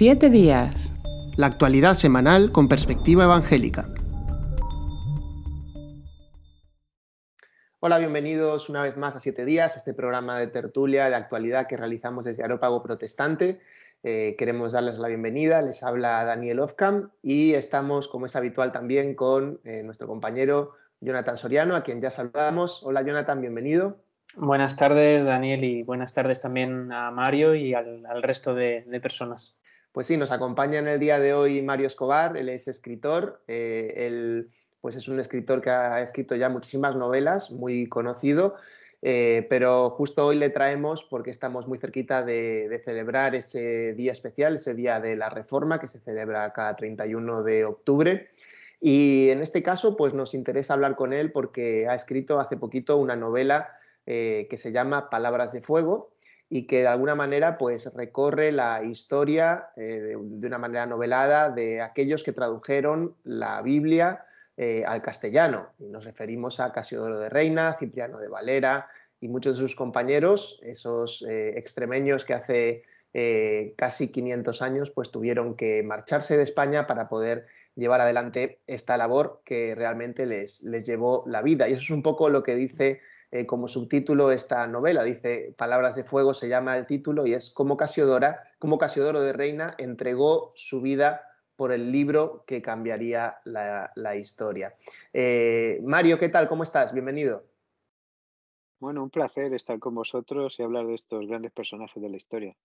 [0.00, 0.94] Siete días.
[1.36, 3.86] La actualidad semanal con perspectiva evangélica.
[7.80, 11.76] Hola, bienvenidos una vez más a Siete días, este programa de tertulia de actualidad que
[11.76, 13.60] realizamos desde Arópago Protestante.
[14.02, 19.14] Eh, queremos darles la bienvenida, les habla Daniel Ofcam y estamos, como es habitual, también
[19.14, 22.82] con eh, nuestro compañero Jonathan Soriano, a quien ya saludamos.
[22.84, 23.98] Hola Jonathan, bienvenido.
[24.36, 29.59] Buenas tardes, Daniel, y buenas tardes también a Mario y al, resto de, personas.
[29.92, 33.92] Pues sí, nos acompaña en el día de hoy Mario Escobar, él es escritor, eh,
[33.96, 38.54] él pues es un escritor que ha escrito ya muchísimas novelas, muy conocido,
[39.02, 44.12] eh, pero justo hoy le traemos porque estamos muy cerquita de, de, celebrar ese día
[44.12, 48.30] especial, ese día de la Reforma que se celebra cada 31 de octubre.
[48.80, 52.96] Y en este caso, pues nos interesa hablar con él porque ha escrito hace poquito
[52.96, 56.09] una novela eh, que se llama Palabras de Fuego
[56.52, 61.80] y que de alguna manera pues recorre la historia eh, de, una manera novelada de
[61.80, 65.70] aquellos que tradujeron la Biblia eh, al castellano.
[65.78, 68.88] Y nos referimos a Casiodoro de Reina, Cipriano de Valera
[69.20, 72.82] y muchos de sus compañeros, esos extremeños que hace
[73.76, 79.42] casi 500 años pues tuvieron que marcharse de España para poder llevar adelante esta labor
[79.44, 81.68] que realmente les, les llevó la vida.
[81.68, 85.04] Y eso es un poco lo que dice eh, como subtítulo esta novela.
[85.04, 89.32] Dice Palabras de Fuego se llama el título y es cómo Casiodora, cómo Casiodoro de
[89.32, 91.22] Reina entregó su vida
[91.54, 94.74] por el libro que cambiaría la, historia.
[95.12, 96.48] Eh, Mario, ¿qué tal?
[96.48, 96.92] ¿Cómo estás?
[96.92, 97.44] Bienvenido.
[98.80, 102.56] Bueno, un placer estar con vosotros y hablar de estos grandes personajes de la historia.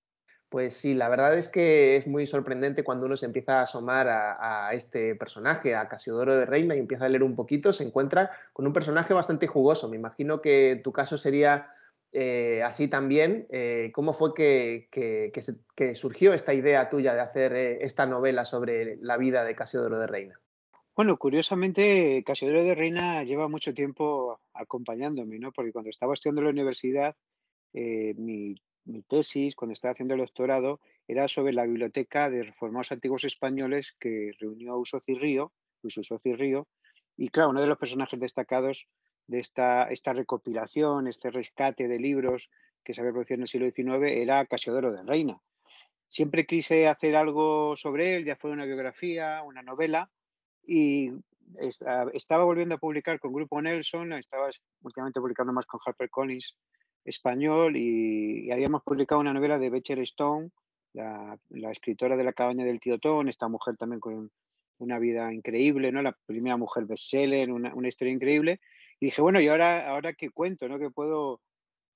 [0.55, 4.07] Pues sí, la verdad es que es muy sorprendente cuando uno se empieza a asomar
[4.07, 8.31] a, este personaje, a Casiodoro de Reina, y empieza a leer un poquito, se encuentra
[8.53, 9.89] con un personaje bastante jugoso.
[9.89, 11.73] Me imagino que tu caso sería
[12.13, 13.47] eh, así también.
[13.49, 19.17] Eh, ¿Cómo fue que, surgió esta idea tuya de hacer eh, esta novela sobre la
[19.17, 20.39] vida de Casiodoro de Reina?
[20.95, 25.51] Bueno, curiosamente, Casiodoro de Reina lleva mucho tiempo acompañándome, ¿no?
[25.51, 27.13] Porque cuando estaba estudiando en la universidad,
[27.73, 28.55] mi
[28.85, 33.96] mi tesis, cuando estaba haciendo el doctorado, era sobre la biblioteca de reformados antiguos españoles
[34.00, 35.51] que reunió Uso Cirrío,
[35.81, 36.68] Uso Cirrío,
[37.18, 38.88] y claro, uno de los personajes destacados
[39.28, 42.50] de esta, recopilación, este rescate de libros
[42.84, 45.41] que se había producido en el siglo XIX era Casiodoro de Reina.
[46.07, 50.12] Siempre quise hacer algo sobre él, ya fue una biografía, una novela,
[50.63, 51.12] y
[52.13, 54.50] estaba volviendo a publicar con Grupo Nelson, estaba
[54.81, 56.56] últimamente publicando más con HarperCollins
[57.05, 60.49] español y, habíamos publicado una novela de Becher Stone,
[60.93, 61.38] la,
[61.71, 64.31] escritora de La cabaña del tío Tom, esta mujer también con
[64.77, 66.01] una vida increíble, ¿no?
[66.01, 68.59] La primera mujer bestseller, una, una historia increíble.
[68.99, 70.79] Y dije, bueno, ¿y ahora, ahora qué cuento, no?
[70.79, 71.41] ¿Qué puedo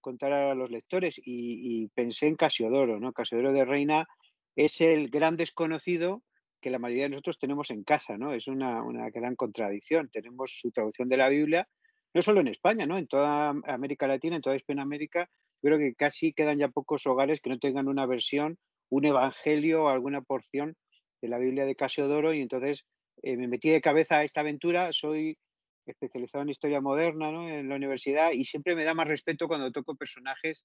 [0.01, 1.19] contar a los lectores?
[1.23, 3.13] Y, pensé en Casiodoro, ¿no?
[3.13, 4.07] Casiodoro de Reina
[4.55, 6.23] es el gran desconocido
[6.61, 8.33] que la mayoría de nosotros tenemos en casa, ¿no?
[8.33, 10.09] Es una, una gran contradicción.
[10.09, 11.67] Tenemos su traducción de la Biblia,
[12.13, 12.97] no solo en España, ¿no?
[12.97, 15.29] En toda América Latina, en toda Hispanoamérica,
[15.61, 18.57] creo que casi quedan ya pocos hogares que no tengan una versión,
[18.89, 20.75] un evangelio o alguna porción
[21.21, 22.85] de la Biblia de Casiodoro y entonces
[23.21, 25.37] eh, me metí de cabeza a esta aventura, soy
[25.85, 27.49] especializado en historia moderna ¿no?
[27.49, 30.63] en la universidad y siempre me da más respeto cuando toco personajes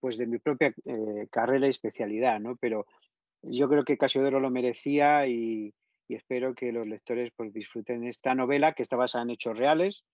[0.00, 2.56] pues de mi propia eh, carrera y especialidad, ¿no?
[2.56, 2.86] Pero
[3.42, 5.72] yo creo que Casiodoro lo merecía y,
[6.08, 10.04] y espero que los lectores pues, disfruten esta novela que está basada en hechos reales,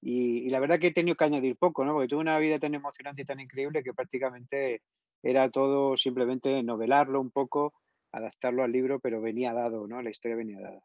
[0.00, 1.92] y, la verdad que he tenido que añadir poco, ¿no?
[1.92, 4.82] Porque tuve una vida tan emocionante y tan increíble que prácticamente
[5.22, 7.74] era todo simplemente novelarlo un poco,
[8.12, 10.00] adaptarlo al libro, pero venía dado, ¿no?
[10.00, 10.82] La historia venía dada.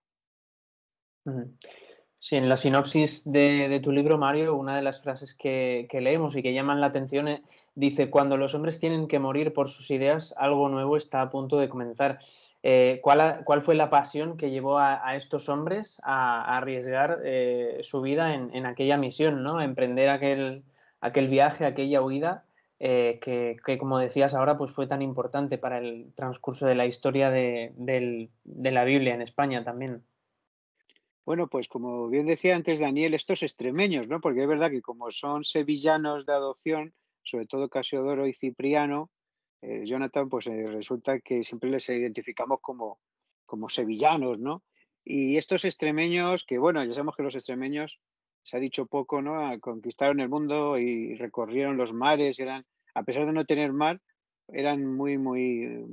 [2.20, 6.36] Sí, en la sinopsis de, tu libro, Mario, una de las frases que, que, leemos
[6.36, 7.44] y que llaman la atención eh,
[7.76, 11.58] dice, cuando los hombres tienen que morir por sus ideas, algo nuevo está a punto
[11.58, 12.20] de comenzar.
[12.66, 18.34] Eh, ¿cuál, fue la pasión que llevó a, estos hombres a, arriesgar eh, su vida
[18.34, 19.62] en, aquella misión, ¿no?
[19.62, 20.64] emprender aquel,
[21.30, 22.46] viaje, aquella huida,
[22.80, 27.30] eh, que, como decías ahora, pues fue tan importante para el transcurso de la historia
[27.30, 30.02] de, la Biblia en España también?
[31.26, 34.22] Bueno, pues como bien decía antes Daniel, estos extremeños, ¿no?
[34.22, 36.94] Porque es verdad que como son sevillanos de adopción,
[37.24, 39.10] sobre todo Casiodoro y Cipriano,
[39.66, 43.00] eh, Jonathan, pues eh, resulta que siempre les identificamos como,
[43.46, 44.62] como sevillanos, ¿no?
[45.06, 48.00] Y estos extremeños, que bueno, ya sabemos que los extremeños,
[48.42, 49.40] se ha dicho poco, ¿no?
[49.40, 54.02] Ah, conquistaron el mundo y recorrieron los mares, eran, a pesar de no tener mar,
[54.50, 55.86] eran muy, muy,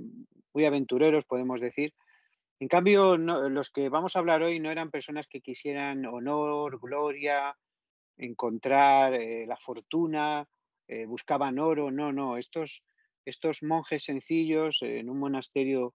[0.52, 1.94] muy aventureros, podemos decir.
[2.58, 7.56] En cambio, los que vamos a hablar hoy no eran personas que quisieran honor, gloria,
[8.16, 10.44] encontrar eh, la fortuna,
[11.06, 12.82] buscaban oro, no, no, estos
[13.30, 15.94] estos monjes sencillos en un monasterio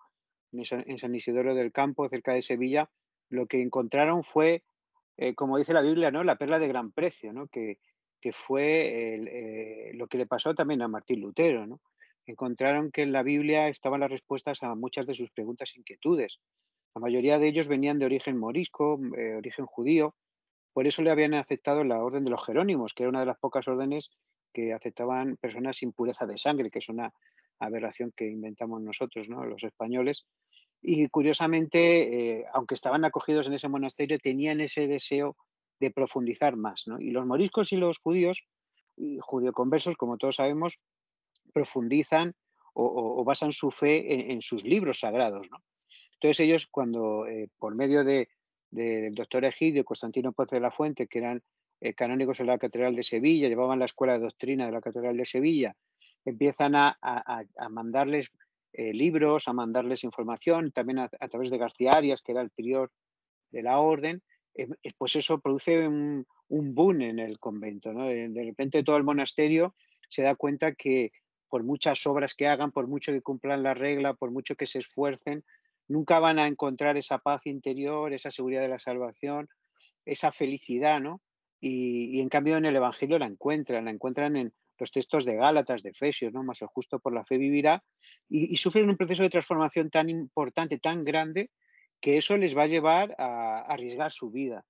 [0.51, 2.89] en San Isidoro del Campo, cerca de Sevilla,
[3.29, 4.63] lo que encontraron fue,
[5.17, 6.23] eh, como dice la Biblia, ¿no?
[6.23, 7.47] la perla de gran precio, ¿no?
[7.47, 7.79] que,
[8.21, 11.67] que fue eh, lo que le pasó también a Martín Lutero.
[11.67, 11.81] ¿no?
[12.25, 16.39] Encontraron que en la Biblia estaban las respuestas a muchas de sus preguntas e inquietudes.
[16.95, 20.15] La mayoría de ellos venían de origen morisco, eh, origen judío,
[20.73, 23.38] por eso le habían aceptado la orden de los Jerónimos, que era una de las
[23.38, 24.09] pocas órdenes
[24.55, 27.13] que aceptaban personas sin pureza de sangre, que es una
[27.59, 29.43] aberración que inventamos nosotros, ¿no?
[29.43, 30.25] los españoles.
[30.81, 35.35] Y curiosamente, eh, aunque estaban acogidos en ese monasterio, tenían ese deseo
[35.81, 36.83] de profundizar más.
[36.87, 37.01] ¿no?
[37.01, 38.45] Y los moriscos y los judíos,
[38.95, 39.19] y
[39.53, 40.79] conversos, como todos sabemos,
[41.53, 42.33] profundizan
[42.73, 45.47] o, basan su fe en, sus libros sagrados.
[45.51, 45.57] ¿no?
[46.13, 48.29] Entonces ellos, cuando eh, por medio de,
[48.71, 51.41] del doctor Egidio y Constantino Ponce de la Fuente, que eran
[51.85, 55.15] eh, canónigos en la Catedral de Sevilla, llevaban la escuela de doctrina de la Catedral
[55.17, 55.75] de Sevilla,
[56.25, 56.97] empiezan a,
[57.69, 58.31] mandarles
[58.73, 62.91] eh, libros, a mandarles información, también a, través de García Arias, que era el prior
[63.51, 64.23] de la orden,
[64.55, 64.67] eh,
[64.97, 67.93] pues eso produce un, boom en el convento.
[67.93, 69.75] De, repente todo el monasterio
[70.09, 71.11] se da cuenta que
[71.49, 74.79] por muchas obras que hagan, por mucho que cumplan la regla, por mucho que se
[74.79, 75.43] esfuercen,
[75.88, 79.49] nunca van a encontrar esa paz interior, esa seguridad de la salvación,
[80.03, 81.21] esa felicidad, ¿no?
[81.59, 85.83] Y, en cambio en el Evangelio la encuentran, la encuentran en los textos de Gálatas,
[85.83, 86.43] de Efesios, ¿no?
[86.43, 87.83] Más el justo por la fe vivirá,
[88.29, 91.49] y, sufren un proceso de transformación tan importante, tan grande,
[92.01, 94.65] que eso les va a llevar a, arriesgar su vida,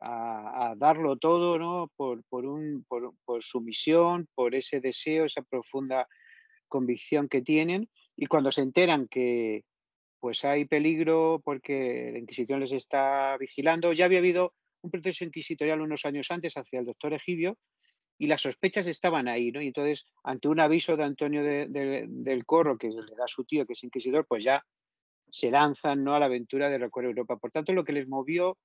[0.00, 1.90] a, darlo todo, ¿no?
[1.96, 6.08] Por, un, por, por su misión, por ese deseo, esa profunda
[6.68, 9.62] convicción que tienen, y cuando se enteran que,
[10.24, 13.92] pues hay peligro porque la Inquisición les está vigilando.
[13.92, 14.54] Ya había habido
[14.84, 17.56] un proceso inquisitorial unos años antes hacia el doctor Egidio
[18.18, 19.60] y las sospechas estaban ahí, ¿no?
[19.60, 23.72] Y entonces, ante un aviso de Antonio del Corro, que le da su tío, que
[23.72, 24.64] es inquisidor, pues ya
[25.30, 26.14] se lanzan ¿no?
[26.14, 27.38] a la aventura de recorrer Europa.
[27.38, 28.56] Por tanto, lo que les movió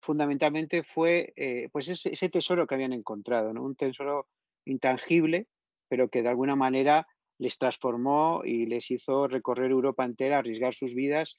[0.00, 3.62] fundamentalmente fue eh, pues ese, tesoro que habían encontrado, ¿no?
[3.62, 4.26] un tesoro
[4.64, 5.46] intangible,
[5.88, 7.06] pero que de alguna manera
[7.38, 11.38] les transformó y les hizo recorrer Europa entera, arriesgar sus vidas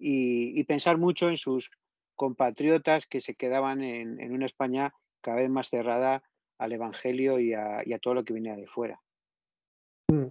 [0.00, 1.72] y pensar mucho en sus
[2.18, 4.92] compatriotas que se quedaban en, una España
[5.22, 6.22] cada vez más cerrada
[6.58, 9.00] al Evangelio y a, todo lo que venía de fuera.
[10.08, 10.26] Mm.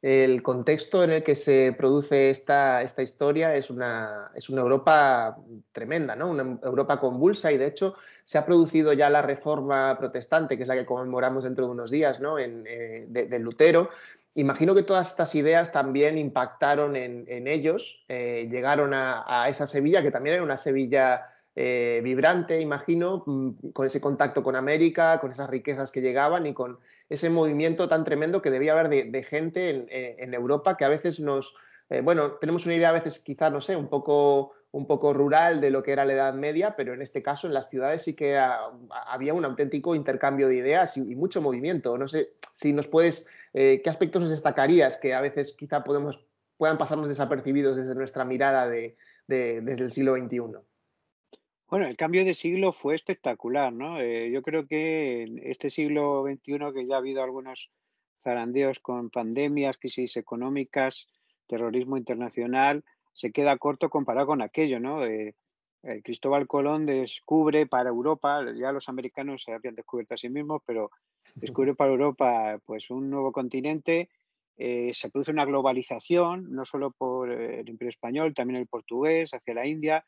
[0.00, 5.36] El contexto en el que se produce esta, esta historia es una, es una, Europa
[5.70, 6.28] tremenda, ¿no?
[6.28, 7.94] una Europa convulsa y de hecho
[8.24, 11.92] se ha producido ya la reforma protestante, que es la que conmemoramos dentro de unos
[11.92, 12.40] días, ¿no?
[12.40, 13.90] en, eh, de, Lutero,
[14.34, 20.10] Imagino que todas estas ideas también impactaron en, ellos, eh, llegaron a, esa Sevilla, que
[20.10, 25.50] también era una Sevilla eh, vibrante, imagino, mm, con ese contacto con América, con esas
[25.50, 26.78] riquezas que llegaban y con
[27.10, 31.54] ese movimiento tan tremendo que debía haber de, gente en, Europa que a veces nos,
[31.90, 35.60] eh, bueno, tenemos una idea a veces quizá, no sé, un poco, un poco rural
[35.60, 38.14] de lo que era la Edad Media, pero en este caso en las ciudades sí
[38.14, 38.40] que
[39.06, 41.98] había un auténtico intercambio de ideas y mucho movimiento.
[41.98, 46.24] No sé si nos puedes eh, ¿qué aspectos destacarías que a veces quizá podemos,
[46.56, 48.96] puedan pasarnos desapercibidos desde nuestra mirada de,
[49.26, 50.58] desde el siglo XXI?
[51.68, 54.00] Bueno, el cambio de siglo fue espectacular, ¿no?
[54.00, 57.70] Eh, yo creo que en este siglo XXI, que ya ha habido algunos
[58.22, 61.08] zarandeos con pandemias, crisis económicas,
[61.46, 62.84] terrorismo internacional,
[63.14, 65.04] se queda corto comparado con aquello, ¿no?
[65.06, 65.34] Eh,
[66.04, 70.90] Cristóbal Colón descubre para Europa, ya los americanos se habían descubierto a sí mismos, pero
[71.34, 74.08] descubre para Europa pues, un nuevo continente,
[74.56, 79.34] eh, se produce una globalización, no solo por eh, el imperio español, también el portugués,
[79.34, 80.04] hacia la India,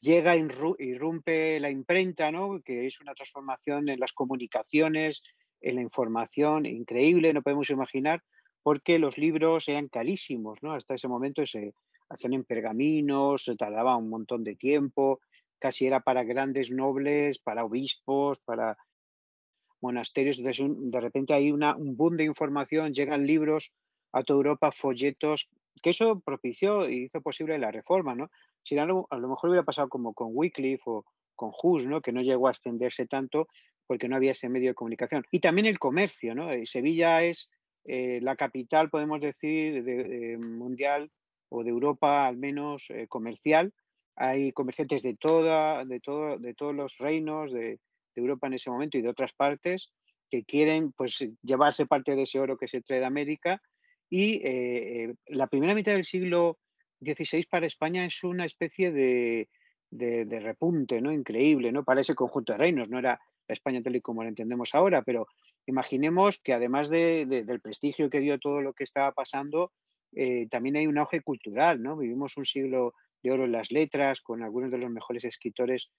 [0.00, 2.60] llega, irrumpe la imprenta, ¿no?
[2.62, 5.22] que es una transformación en las comunicaciones,
[5.60, 8.22] en la información, increíble, no podemos imaginar,
[8.62, 10.72] porque los libros eran carísimos, ¿no?
[10.72, 11.72] hasta ese momento se
[12.08, 15.20] hacían en pergaminos, se tardaba un montón de tiempo,
[15.58, 18.76] casi era para grandes nobles, para obispos, para
[19.80, 20.38] monasterios.
[20.38, 23.72] Entonces, de repente hay un boom de información, llegan libros
[24.12, 25.48] a toda Europa, folletos,
[25.82, 28.30] que eso propició y hizo posible la reforma, ¿no?
[28.62, 32.00] Si no, a lo mejor hubiera pasado como con Wycliffe o con Hus, ¿no?
[32.00, 33.48] Que no llegó a extenderse tanto
[33.86, 35.24] porque no había ese medio de comunicación.
[35.30, 36.50] Y también el comercio, ¿no?
[36.50, 37.50] Eh, Sevilla es
[37.84, 41.10] eh, la capital, podemos decir, de, mundial
[41.56, 43.72] o de Europa al menos eh, comercial.
[44.14, 47.80] Hay comerciantes de toda, de todo, de todos los reinos, de,
[48.14, 49.90] Europa en ese momento y de otras partes
[50.30, 53.60] que quieren pues llevarse parte de ese oro que se trae de América.
[54.08, 56.58] Y eh, eh, la primera mitad del siglo
[57.02, 59.50] XVI para España es una especie de,
[59.90, 61.12] de, repunte, ¿no?
[61.12, 61.84] Increíble, ¿no?
[61.84, 62.88] Para ese conjunto de reinos.
[62.88, 65.26] No era la España tal y como la entendemos ahora, pero
[65.66, 69.72] imaginemos que además del prestigio que dio todo lo que estaba pasando,
[70.18, 71.94] eh, también hay un auge cultural, ¿no?
[71.94, 75.90] Vivimos un siglo de oro en las letras, con algunos de los mejores escritores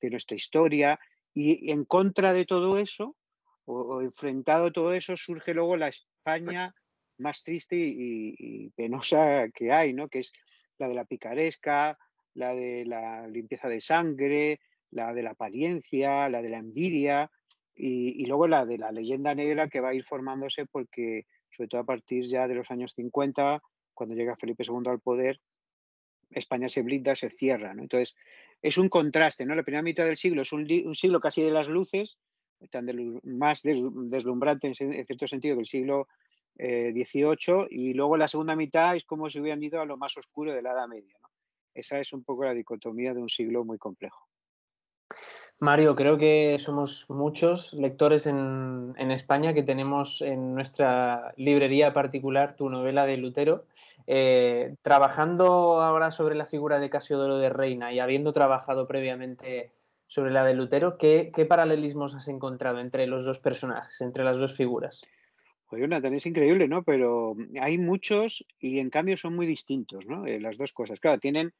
[0.00, 0.98] de nuestra historia,
[1.32, 3.16] y en contra de todo eso,
[3.66, 6.74] o, enfrentado a todo eso, surge luego la España
[7.16, 10.08] más triste y, penosa que hay, ¿no?
[10.08, 10.32] Que es
[10.78, 11.96] la de la picaresca,
[12.34, 17.30] la de la limpieza de sangre, la de la apariencia, la de la envidia
[17.76, 21.68] y, y, luego la de la leyenda negra que va a ir formándose porque sobre
[21.68, 23.62] todo a partir ya de los años 50,
[23.94, 25.40] cuando llega Felipe II al poder,
[26.30, 27.72] España se blinda, se cierra.
[27.72, 28.14] Entonces,
[28.60, 29.46] es un contraste.
[29.46, 29.54] ¿no?
[29.54, 32.18] La primera mitad del siglo es un, siglo casi de las luces,
[32.70, 32.86] tan
[33.24, 36.08] más deslumbrante en, cierto sentido que el siglo
[36.56, 40.16] XVIII, eh, y luego la segunda mitad es como si hubieran ido a lo más
[40.16, 41.18] oscuro de la Edad Media.
[41.74, 44.28] Esa es un poco la dicotomía de un siglo muy complejo.
[45.60, 52.68] Mario, creo que somos muchos lectores en, España que tenemos en nuestra librería particular tu
[52.68, 53.64] novela de Lutero.
[54.06, 59.70] Eh, trabajando ahora sobre la figura de Casiodoro de Reina y habiendo trabajado previamente
[60.08, 64.54] sobre la de Lutero, ¿qué, paralelismos has encontrado entre los dos personajes, entre las dos
[64.54, 65.06] figuras?
[65.70, 66.82] Pues Jonathan, es increíble, ¿no?
[66.82, 70.26] Pero hay muchos y en cambio son muy distintos, ¿no?
[70.26, 71.00] Eh, las dos cosas.
[71.00, 71.52] Claro, tienen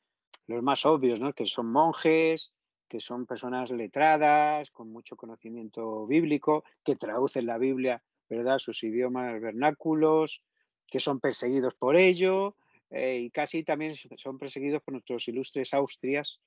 [0.47, 1.33] los más obvios, ¿no?
[1.33, 2.53] Que son monjes,
[2.95, 9.41] que son personas letradas, con mucho conocimiento bíblico, que traducen la Biblia, ¿verdad?, sus idiomas
[9.41, 10.45] vernáculos,
[10.87, 12.55] que son perseguidos por ello,
[12.91, 16.41] eh, y casi también son perseguidos por nuestros ilustres Austrias.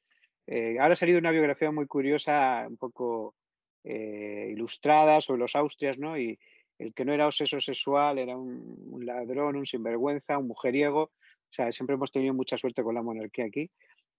[0.45, 3.35] Eh, ahora ha salido una biografía muy curiosa, un poco
[3.83, 6.17] eh, ilustrada sobre los Austrias, ¿no?
[6.17, 6.39] Y
[6.79, 11.01] el que no era obseso sexual era un, un ladrón, un sinvergüenza, un mujeriego.
[11.01, 13.69] O sea, siempre hemos tenido mucha suerte con la monarquía aquí.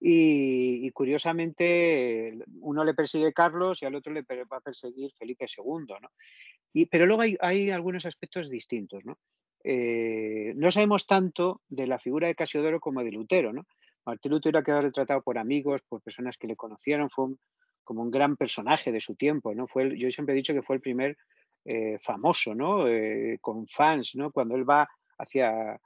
[0.01, 5.95] Y, curiosamente, uno le persigue Carlos y al otro le va a perseguir Felipe II,
[6.01, 6.09] ¿no?
[6.71, 9.17] Y, pero luego hay, algunos aspectos distintos, ¿no?
[9.61, 13.65] Eh, no sabemos tanto de la figura de Casiodoro como de Lutero, ¿no?
[14.05, 17.33] Martín Lutero ha quedado retratado por amigos, por personas que le conocieron, fue
[17.83, 19.67] como un gran personaje de su tiempo, ¿no?
[19.67, 21.17] Fue yo siempre he dicho que fue el primer
[21.65, 22.87] eh, famoso, ¿no?
[22.87, 24.31] Eh, con fans, ¿no?
[24.31, 24.87] Cuando él va
[25.17, 25.79] hacia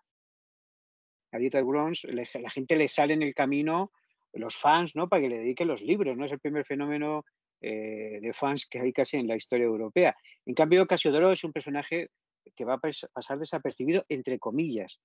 [1.32, 3.92] a Dieter Brons, la gente le sale en el camino
[4.34, 5.08] los fans, ¿no?
[5.08, 6.26] Para que le dediquen los libros, ¿no?
[6.26, 7.24] Es el primer fenómeno
[7.62, 10.16] eh, de fans que hay casi en la historia europea.
[10.46, 12.10] En cambio, Casiodoro es un personaje
[12.56, 12.80] que va a
[13.14, 15.00] pasar desapercibido, entre comillas,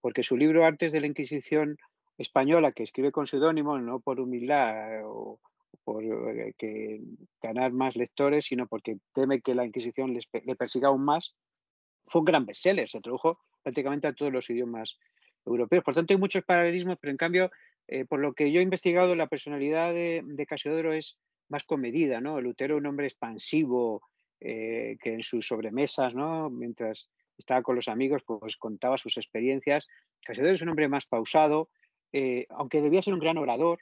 [0.00, 1.76] porque su libro Artes de la Inquisición
[2.18, 5.40] Española, que escribe con seudónimo, no por humildad o
[5.82, 7.00] por eh,
[7.42, 11.34] ganar más lectores, sino porque teme que la Inquisición le persiga aún más,
[12.06, 14.98] fue un gran bestseller, se tradujo prácticamente a todos los idiomas
[15.44, 15.82] europeos.
[15.84, 17.50] Por tanto, hay muchos paralelismos, pero en cambio
[17.86, 22.40] eh, por lo que yo he investigado, la personalidad de, Casiodoro es más comedida, ¿no?
[22.40, 24.02] Lutero un hombre expansivo,
[24.40, 26.48] eh, que en sus sobremesas, ¿no?
[26.50, 29.86] Mientras estaba con los amigos, pues contaba sus experiencias.
[30.22, 31.68] Casiodoro es un hombre más pausado,
[32.12, 33.80] eh, aunque debía ser un gran orador,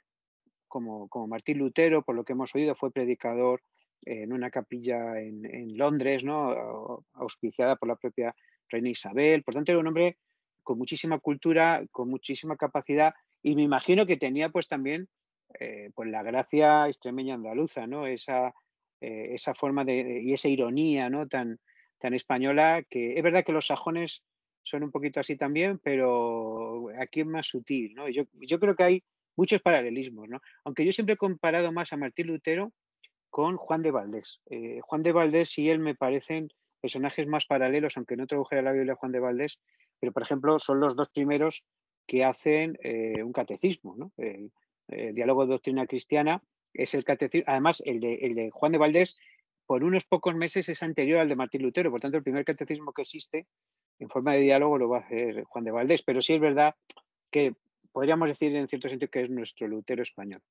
[0.67, 3.61] como, como, Martín Lutero, por lo que hemos oído, fue predicador
[4.05, 7.05] en una capilla en, en, Londres, ¿no?
[7.13, 8.35] auspiciada por la propia
[8.67, 9.43] reina Isabel.
[9.43, 10.17] Por tanto, era un hombre
[10.61, 13.13] con muchísima cultura, con muchísima capacidad
[13.43, 15.09] y me imagino que tenía pues también
[15.59, 18.07] eh, pues la gracia extremeña andaluza, ¿no?
[18.07, 18.53] Esa,
[19.01, 21.27] eh, esa forma de, y esa ironía, ¿no?
[21.27, 21.59] Tan,
[21.99, 24.23] tan española que es verdad que los sajones
[24.63, 28.09] son un poquito así también, pero aquí es más sutil, ¿no?
[28.09, 29.03] Yo, yo creo que hay
[29.35, 30.39] muchos paralelismos, ¿no?
[30.63, 32.71] Aunque yo siempre he comparado más a Martín Lutero
[33.29, 34.39] con Juan de Valdés.
[34.49, 36.49] Eh, Juan de Valdés y él me parecen
[36.81, 39.59] personajes más paralelos, aunque no tradujera la Biblia Juan de Valdés,
[39.99, 41.65] pero por ejemplo son los dos primeros
[42.05, 43.95] que hacen eh, un catecismo.
[43.95, 44.11] ¿no?
[44.17, 44.51] El,
[44.87, 46.43] diálogo de doctrina cristiana
[46.73, 49.17] es el catecismo, además el de, el de Juan de Valdés
[49.65, 52.91] por unos pocos meses es anterior al de Martín Lutero, por tanto el primer catecismo
[52.91, 53.47] que existe
[53.99, 56.75] en forma de diálogo lo va a hacer Juan de Valdés, pero sí es verdad
[57.31, 57.55] que
[57.91, 60.41] podríamos decir en cierto sentido que es nuestro Lutero español.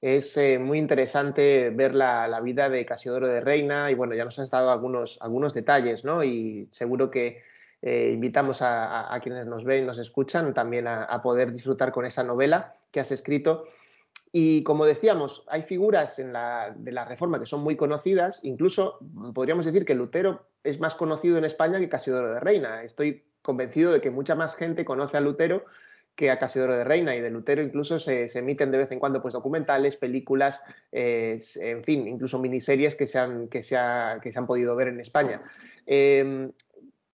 [0.00, 4.24] Es eh, muy interesante ver la, la, vida de Casiodoro de Reina y bueno, ya
[4.24, 6.24] nos has dado algunos, algunos detalles, ¿no?
[6.24, 7.42] Y seguro que
[7.82, 12.22] eh, invitamos a, quienes nos ven y nos escuchan también a, poder disfrutar con esa
[12.22, 13.64] novela que has escrito.
[14.30, 18.98] Y como decíamos, hay figuras de la Reforma que son muy conocidas, incluso
[19.34, 22.82] podríamos decir que Lutero es más conocido en España que Casiodoro de Reina.
[22.82, 25.64] Estoy convencido de que mucha más gente conoce a Lutero
[26.14, 29.22] que a Casiodoro de Reina y de Lutero incluso se, emiten de vez en cuando
[29.22, 30.62] pues, documentales, películas,
[30.92, 33.76] eh, en fin, incluso miniseries que se han, que se
[34.22, 35.42] que se han podido ver en España.
[35.86, 36.52] Em,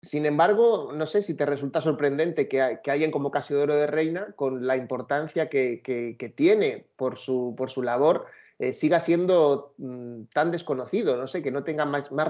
[0.07, 4.65] sin embargo, no sé si te resulta sorprendente que, alguien como Casiodoro de Reina, con
[4.65, 8.25] la importancia que, tiene por su, por su labor,
[8.59, 12.27] eh, siga siendo mm, tan desconocido, no sé, que no tenga más, más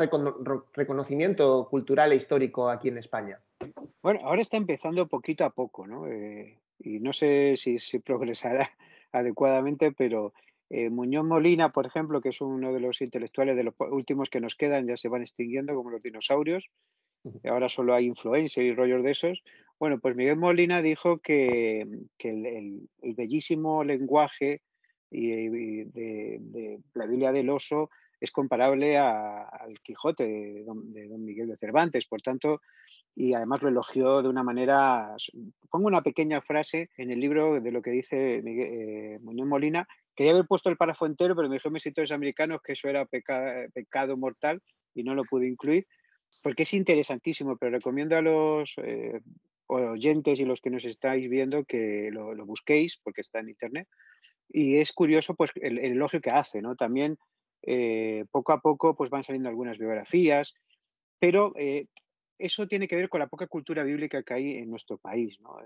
[0.74, 3.40] reconocimiento cultural e histórico aquí en España.
[4.02, 6.08] Bueno, ahora está empezando poquito a poco, ¿no?
[6.08, 8.72] Eh, y no sé si, si progresará
[9.12, 10.34] adecuadamente, pero
[10.70, 14.42] eh, Muñoz Molina, por ejemplo, que es uno de los intelectuales de los últimos que
[14.42, 16.70] nos quedan, ya se van extinguiendo como los dinosaurios,
[17.46, 19.44] ahora solo hay influencers y rollos de esos.
[19.80, 21.82] Bueno, pues Miguel Molina dijo que,
[22.20, 24.62] el, bellísimo lenguaje
[25.12, 30.92] y, de, la Biblia del oso es comparable al Quijote de don,
[31.24, 32.08] Miguel de Cervantes.
[32.08, 32.62] Por tanto,
[33.16, 35.16] y además lo elogió de una manera.
[35.70, 39.88] Pongo una pequeña frase en el libro de lo que dice Miguel, eh, Muñoz Molina.
[40.16, 43.06] Quería haber puesto el párrafo entero, pero me dijeron mis editores americanos que eso era
[43.06, 44.64] pecado mortal
[44.96, 45.86] y no lo pude incluir
[46.44, 49.20] porque es interesantísimo, pero recomiendo a los eh,
[49.68, 53.88] oyentes y los que nos estáis viendo que lo, busquéis porque está en internet.
[54.50, 56.76] Y es curioso pues el, elogio que hace, ¿no?
[56.76, 57.18] También
[57.64, 60.54] eh, poco a poco pues van saliendo algunas biografías,
[61.20, 61.88] pero eh,
[62.38, 65.58] eso tiene que ver con la poca cultura bíblica que hay en nuestro país, ¿no?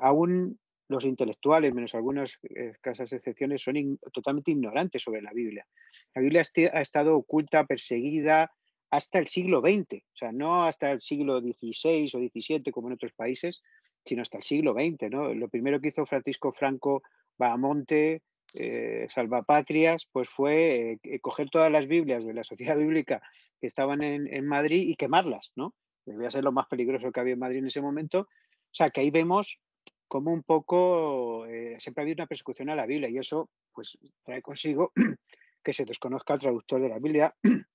[0.00, 2.38] aún los intelectuales, menos algunas
[2.80, 5.66] casas excepciones, son totalmente ignorantes sobre la Biblia.
[6.14, 8.52] La Biblia ha estado oculta, perseguida,
[8.90, 12.94] hasta el siglo XX, o sea, no hasta el siglo XVI o XVII como en
[12.94, 13.62] otros países,
[14.04, 15.10] sino hasta el siglo XX.
[15.10, 15.32] ¿no?
[15.34, 17.02] Lo primero que hizo Francisco Franco
[17.38, 18.22] Bahamonte,
[18.54, 23.22] eh, Salvapatrias, pues fue eh, coger todas las Biblias de la sociedad bíblica
[23.60, 25.74] que estaban en, Madrid y quemarlas, ¿no?
[26.04, 28.20] Debía ser lo más peligroso que había en Madrid en ese momento.
[28.20, 29.60] O sea, que ahí vemos
[30.08, 33.96] como un poco eh, siempre ha habido una persecución a la Biblia y eso pues
[34.24, 34.92] trae consigo
[35.62, 37.32] que se desconozca al traductor de la Biblia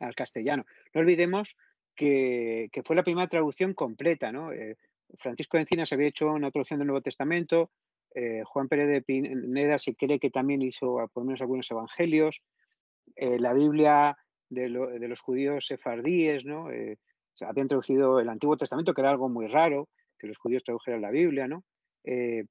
[0.00, 0.64] al castellano.
[0.92, 1.56] No olvidemos
[1.94, 4.52] que, fue la primera traducción completa, ¿no?
[4.52, 4.76] Eh,
[5.18, 7.70] Francisco de Encinas había hecho una traducción del Nuevo Testamento,
[8.14, 12.42] eh, Juan Pérez de Pineda se cree que también hizo por lo menos algunos evangelios,
[13.16, 14.16] eh, la Biblia
[14.48, 16.68] de, los judíos sefardíes, ¿no?
[17.40, 21.10] habían traducido el Antiguo Testamento, que era algo muy raro, que los judíos tradujeran la
[21.10, 21.64] Biblia, ¿no?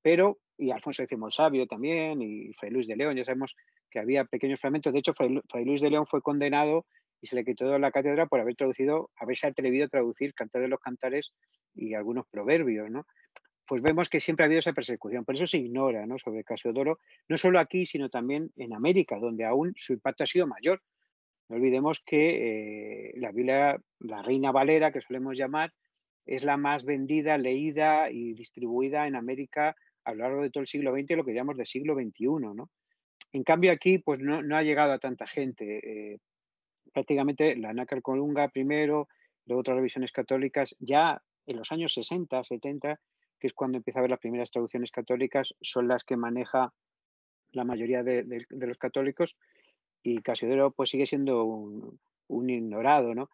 [0.01, 3.55] pero, y Alfonso X el Sabio también, y Fray Luis de León, ya sabemos
[3.93, 4.91] que había pequeños fragmentos.
[4.91, 6.85] De hecho, Fray, Luis de León fue condenado
[7.23, 10.67] y se le quitó la cátedra por haber traducido, haberse atrevido a traducir Cantar de
[10.67, 11.31] los Cantares
[11.73, 13.05] y algunos proverbios, ¿no?
[13.65, 15.23] Pues vemos que siempre ha habido esa persecución.
[15.23, 16.19] Por eso se ignora ¿no?
[16.19, 20.47] sobre Casiodoro, no solo aquí, sino también en América, donde aún su impacto ha sido
[20.47, 20.81] mayor.
[21.47, 25.73] No olvidemos que eh, la Biblia, la Reina Valera, que solemos llamar,
[26.25, 30.67] es la más vendida, leída y distribuida en América a lo largo de todo el
[30.67, 32.53] siglo XX, lo que llamamos de siglo XXI.
[32.53, 32.69] ¿no?
[33.31, 35.79] En cambio, aquí pues no, no ha llegado a tanta gente.
[36.13, 36.19] Eh,
[36.93, 39.09] prácticamente la Nácar Colunga primero,
[39.45, 42.99] luego otras revisiones católicas, ya en los años 60, 70,
[43.39, 46.73] que es cuando empieza a haber las primeras traducciones católicas, son las que maneja
[47.51, 49.35] la mayoría de, los católicos
[50.01, 53.29] y Casiodoro pues sigue siendo un, ignorado, ¿no?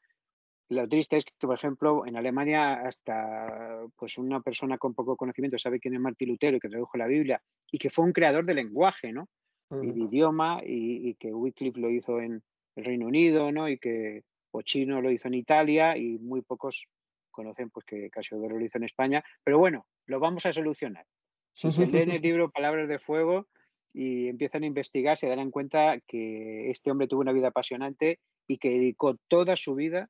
[0.69, 5.58] Lo triste es que, por ejemplo, en Alemania hasta pues una persona con poco conocimiento
[5.58, 7.41] sabe quién es Martín Lutero y que tradujo la Biblia
[7.72, 9.28] y que fue un creador de lenguaje, ¿no?
[9.72, 12.43] Y de idioma y, y, que Wycliffe lo hizo en,
[12.75, 13.69] el Reino Unido, ¿no?
[13.69, 16.88] Y que Ochino lo hizo en Italia y muy pocos
[17.32, 19.23] conocen pues que Casiodoro lo hizo en España.
[19.43, 21.05] Pero bueno, lo vamos a solucionar.
[21.51, 23.47] Si se leen el libro Palabras de Fuego
[23.93, 28.58] y empiezan a investigar, se darán cuenta que este hombre tuvo una vida apasionante y
[28.58, 30.10] que dedicó toda su vida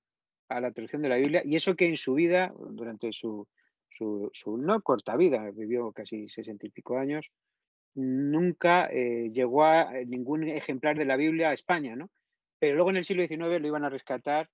[0.50, 1.42] a la traducción de la Biblia.
[1.46, 3.48] Y eso que en su vida, durante su,
[3.90, 7.32] su, no corta vida, vivió casi sesenta y pico años,
[7.96, 12.10] nunca eh, llegó a ningún ejemplar de la Biblia a España, ¿no?
[12.60, 14.50] Pero luego en el siglo XIX lo iban a rescatar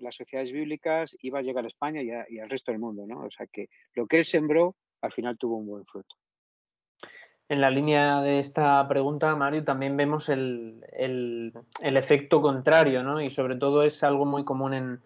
[0.00, 3.24] las sociedades bíblicas, iba a llegar a España y, al resto del mundo, ¿no?
[3.24, 6.16] O sea que lo que él sembró al final tuvo un buen fruto.
[7.48, 10.82] En la línea de esta pregunta, Mario, también vemos el,
[11.80, 13.20] efecto contrario, ¿no?
[13.20, 15.02] Y sobre todo es algo muy común en,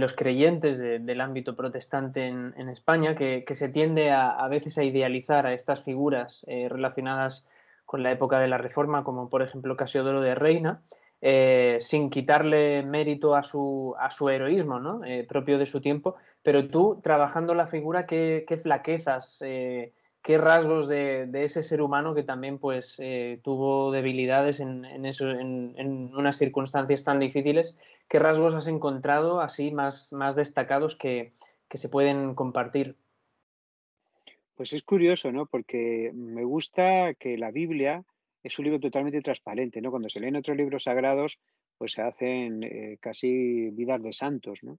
[0.00, 5.54] los creyentes del ámbito protestante en, España, que, se tiende a, veces a idealizar a
[5.54, 7.48] estas figuras eh, relacionadas
[7.86, 10.82] con la época de la Reforma, como por ejemplo Casiodoro de Reina,
[11.28, 15.02] eh, sin quitarle mérito a su, a su heroísmo ¿no?
[15.04, 20.86] Eh, propio de su tiempo, pero tú trabajando la figura, ¿qué, flaquezas, eh, qué rasgos
[20.86, 23.02] de, ese ser humano que también pues,
[23.42, 30.36] tuvo debilidades en, en, unas circunstancias tan difíciles, qué rasgos has encontrado así más, más
[30.36, 31.32] destacados que,
[31.68, 32.94] que se pueden compartir?
[34.54, 35.46] Pues es curioso, ¿no?
[35.46, 38.04] Porque me gusta que la Biblia
[38.46, 39.90] es un libro totalmente transparente, ¿no?
[39.90, 41.40] Cuando se leen otros libros sagrados,
[41.76, 44.78] pues se hacen eh, casi vidas de santos, ¿no?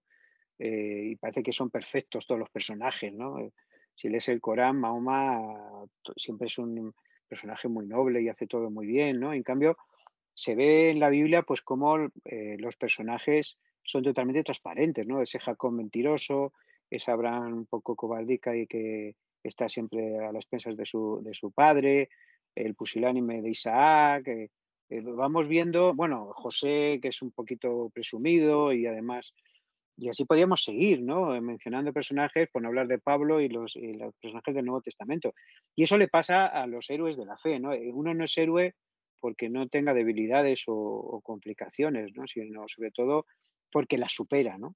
[0.57, 3.39] Eh, y parece que son perfectos todos los personajes, ¿no?
[3.39, 3.51] Eh,
[3.93, 6.93] si lees el Corán, Mahoma siempre es un
[7.27, 9.33] personaje muy noble y hace todo muy bien, ¿no?
[9.33, 9.77] En cambio,
[10.33, 15.21] se ve en la Biblia, pues, como los personajes son totalmente transparentes, ¿no?
[15.21, 16.53] Ese Jacob mentiroso,
[16.89, 21.33] esa Abraham un poco cobardica y que está siempre a las expensas de su, de
[21.33, 22.09] su padre,
[22.65, 24.27] el pusilánime de Isaac.
[24.27, 24.49] Eh,
[24.89, 29.33] eh, vamos viendo, bueno, José, que es un poquito presumido y además,
[29.97, 31.35] y así podríamos seguir, ¿no?
[31.35, 33.77] Eh, mencionando personajes, por no hablar de Pablo y los,
[34.21, 35.33] personajes del Nuevo Testamento.
[35.75, 37.71] Y eso le pasa a los héroes de la fe, ¿no?
[37.93, 38.75] Uno no es héroe
[39.19, 42.27] porque no tenga debilidades o, complicaciones, ¿no?
[42.27, 43.25] Sino sobre todo
[43.71, 44.75] porque las supera, ¿no?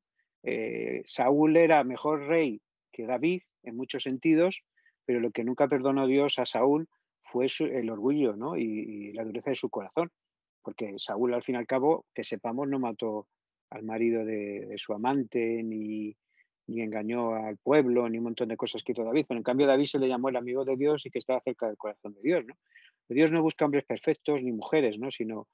[1.05, 2.59] Saúl era mejor rey
[2.91, 4.63] que David en muchos sentidos,
[5.05, 6.89] pero lo que nunca perdonó Dios a Saúl
[7.21, 8.57] fue el orgullo ¿no?
[8.57, 10.09] y, la dureza de su corazón,
[10.61, 13.27] porque Saúl al fin y al cabo, que sepamos, no mató
[13.69, 16.15] al marido de, su amante, ni,
[16.67, 19.67] ni, engañó al pueblo, ni un montón de cosas que hizo David, pero en cambio
[19.67, 22.21] David se le llamó el amigo de Dios y que estaba cerca del corazón de
[22.21, 22.45] Dios.
[22.45, 22.55] ¿no?
[23.07, 25.11] Dios no busca hombres perfectos ni mujeres, ¿no?
[25.11, 25.47] sino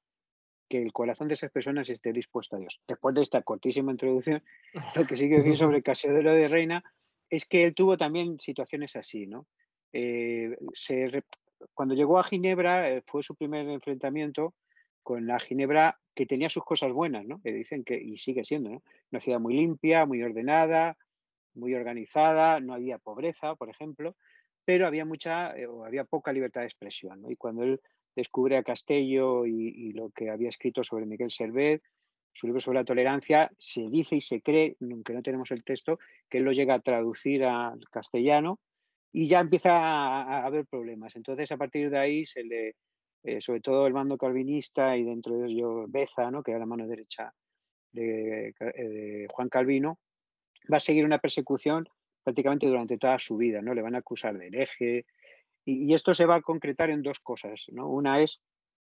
[0.69, 2.81] que el corazón de esas personas esté dispuesto a Dios.
[2.87, 4.43] Después de esta cortísima introducción,
[4.95, 6.83] lo que sí que decir sobre Casiodoro de Reina
[7.29, 9.47] es que él tuvo también situaciones así, ¿no?
[9.93, 10.55] Eh,
[11.73, 14.53] cuando llegó a Ginebra eh, fue su primer enfrentamiento
[15.03, 17.39] con la Ginebra que tenía sus cosas buenas, ¿no?
[17.41, 18.83] Que dicen que, y sigue siendo, ¿no?
[19.11, 20.97] Una ciudad muy limpia, muy ordenada,
[21.53, 24.15] muy organizada, no había pobreza, por ejemplo,
[24.65, 27.23] pero había mucha, eh, o había poca libertad de expresión.
[27.29, 27.79] Y cuando él
[28.15, 31.81] descubre a Castello y, y, lo que había escrito sobre Miguel Servet,
[32.33, 35.99] su libro sobre la tolerancia, se dice y se cree, aunque no tenemos el texto,
[36.29, 38.59] que él lo llega a traducir al castellano
[39.17, 41.15] y ya empieza a, haber problemas.
[41.15, 42.23] Entonces, a partir de ahí,
[43.23, 46.43] eh, sobre todo el mando calvinista y dentro de ello Beza, ¿no?
[46.43, 47.33] que era la mano derecha
[47.91, 49.97] de, eh, Juan Calvino,
[50.71, 51.89] va a seguir una persecución
[52.23, 53.59] prácticamente durante toda su vida.
[53.59, 53.73] ¿no?
[53.73, 55.07] Le van a acusar de hereje.
[55.65, 57.65] Y, y esto se va a concretar en dos cosas.
[57.71, 57.89] ¿no?
[57.89, 58.39] Una es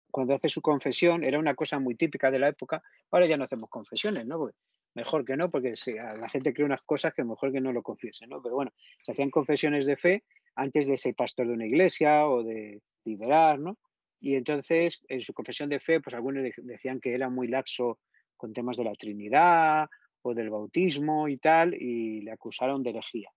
[0.08, 2.80] cuando hace su confesión, era una cosa muy típica de la época,
[3.11, 4.50] ahora ya no hacemos confesiones, ¿no?
[4.94, 8.26] Mejor que no, porque la gente cree unas cosas que mejor que no lo confiese,
[8.26, 8.42] ¿no?
[8.42, 10.24] Pero bueno, se hacían confesiones de fe
[10.55, 13.78] antes de ser pastor de una iglesia o de liderar, ¿no?
[14.20, 17.98] Y entonces, en su confesión de fe, pues algunos decían que era muy laxo
[18.37, 19.88] con temas de la Trinidad
[20.22, 23.31] o del bautismo y tal, y le acusaron de herejía.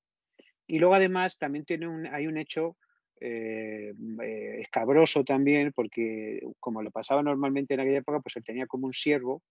[0.67, 2.77] Y luego además también tiene un, hay un hecho
[3.19, 8.67] eh, eh, escabroso también, porque como lo pasaba normalmente en aquella época, pues él tenía
[8.67, 9.41] como un siervo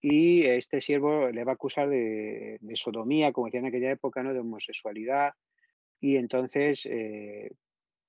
[0.00, 4.32] y este siervo le va a acusar de, sodomía, como decía en aquella época, ¿no?
[4.32, 5.32] de homosexualidad,
[6.00, 7.50] y entonces eh,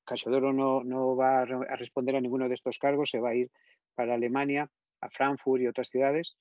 [0.05, 3.49] Casiodoro no, no va a responder a ninguno de estos cargos, se va a ir
[3.95, 4.69] para Alemania,
[5.01, 6.35] a Frankfurt y otras ciudades,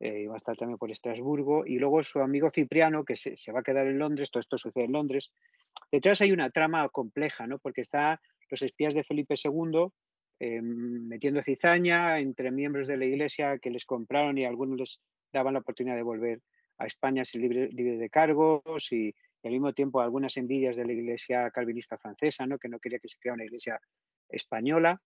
[0.00, 3.52] eh, va a estar también por Estrasburgo, y luego su amigo Cipriano, que se, se,
[3.52, 5.32] va a quedar en Londres, todo esto sucede en Londres,
[5.90, 7.58] Detrás hay una trama compleja, ¿no?
[7.58, 9.88] Porque está los espías de Felipe II
[10.38, 15.54] eh, metiendo cizaña entre miembros de la iglesia que les compraron y algunos les daban
[15.54, 16.40] la oportunidad de volver
[16.78, 19.14] a España sin libre, de cargos y,
[19.44, 22.58] al mismo tiempo algunas envidias de la iglesia calvinista francesa, ¿no?
[22.58, 23.80] que no quería que se creara una iglesia
[24.28, 25.00] española.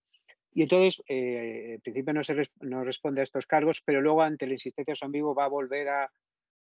[0.53, 4.53] Y entonces, eh, principio no, se no responde a estos cargos, pero luego ante la
[4.53, 6.11] insistencia de su amigo va a volver a,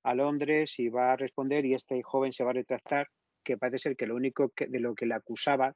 [0.05, 3.09] a Londres y va a responder y este joven se va a retractar
[3.42, 5.74] que parece ser que lo único de lo que le acusaba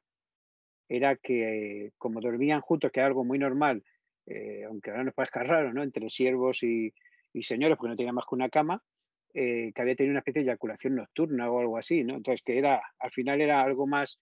[0.89, 3.83] era que, como dormían juntos, que era algo muy normal,
[4.25, 5.83] eh, aunque ahora nos parezca raro, ¿no?
[5.83, 6.91] Entre siervos y,
[7.41, 8.83] señores, porque no tenía más que una cama,
[9.33, 12.15] eh, que había tenido una especie de eyaculación nocturna o algo así, ¿no?
[12.15, 14.19] Entonces, que era, al final era algo más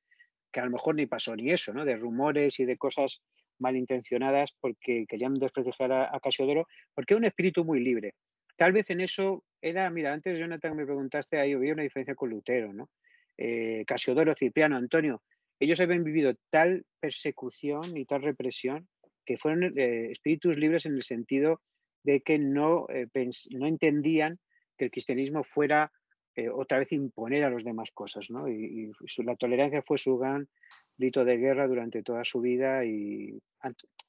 [0.51, 1.85] que a lo mejor ni pasó ni eso, ¿no?
[1.85, 3.21] De rumores y de cosas
[3.59, 8.13] malintencionadas porque querían desprestigiar a, a Casiodoro, porque era un espíritu muy libre.
[8.57, 12.29] Tal vez en eso era, mira, antes Jonathan me preguntaste, ahí había una diferencia con
[12.29, 12.89] Lutero, ¿no?
[13.37, 15.21] eh, Casiodoro, Cipriano, Antonio,
[15.59, 18.87] ellos habían vivido tal persecución y tal represión
[19.25, 21.61] que fueron eh, espíritus libres en el sentido
[22.03, 23.07] de que no, eh,
[23.51, 24.39] no entendían
[24.77, 25.91] que el cristianismo fuera
[26.35, 28.29] eh, otra vez imponer a los demás cosas.
[28.29, 28.47] ¿no?
[28.47, 28.91] Y,
[29.25, 30.47] la tolerancia fue su gran
[30.95, 33.37] grito de guerra durante toda su vida y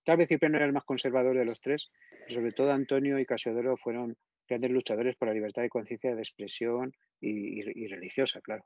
[0.05, 3.27] tal vez Cipriano era el más conservador de los tres, pero sobre todo Antonio y
[3.27, 8.65] Casiodoro fueron grandes luchadores por la libertad de conciencia, de expresión y religiosa, claro.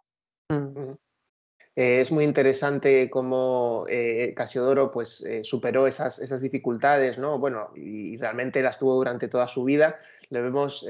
[0.49, 0.93] Mm.
[1.75, 7.39] Eh, es muy interesante cómo eh, Casiodoro pues, eh, superó esas, esas, dificultades, ¿no?
[7.39, 9.99] Bueno, y, realmente las tuvo durante toda su vida.
[10.29, 10.87] Le vemos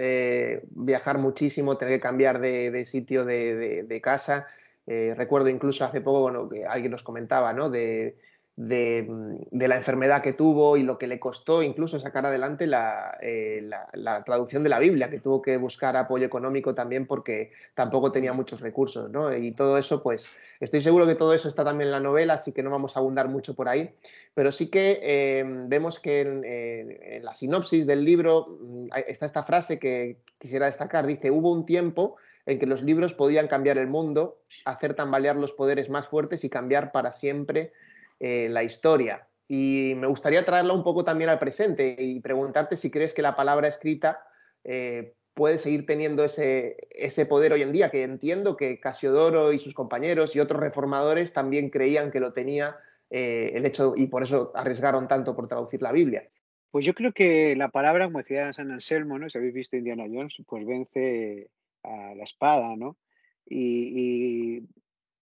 [0.70, 4.46] viajar muchísimo, tener que cambiar de, sitio de, casa.
[4.86, 7.68] recuerdo incluso hace poco, bueno, que alguien nos comentaba, ¿no?
[7.68, 8.16] De,
[8.54, 12.66] Mm, de, la enfermedad que tuvo y lo que le costó incluso sacar adelante
[13.22, 13.62] eh,
[13.94, 18.34] la, traducción de la Biblia, que tuvo que buscar apoyo económico también porque tampoco tenía
[18.34, 19.34] muchos recursos, ¿no?
[19.34, 20.28] Y todo eso, pues
[20.64, 23.00] estoy seguro que todo eso está también en la novela, así que no vamos a
[23.00, 23.90] abundar mucho por ahí,
[24.32, 29.78] pero sí que em, vemos que en, la sinopsis del libro mm, está esta frase
[29.78, 34.38] que quisiera destacar, dice, hubo un tiempo en que los libros podían cambiar el mundo,
[34.64, 37.72] hacer tambalear los poderes más fuertes y cambiar para siempre
[38.20, 39.26] eh, la historia.
[39.48, 43.34] Y me gustaría traerla un poco también al presente y preguntarte si crees que la
[43.34, 44.24] palabra escrita
[44.64, 49.58] eh, puede seguir teniendo ese, ese, poder hoy en día, que entiendo que Casiodoro y
[49.58, 52.76] sus compañeros y otros reformadores también creían que lo tenía
[53.10, 56.28] eh, el hecho y por eso arriesgaron tanto por traducir la Biblia.
[56.70, 59.28] Pues yo creo que la palabra, como decía San Anselmo, ¿no?
[59.28, 61.50] si habéis visto Indiana Jones, pues vence
[61.82, 62.96] a la espada, ¿no?
[63.44, 64.62] Y,